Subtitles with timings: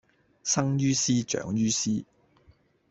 [0.43, 2.03] 生於斯，長於斯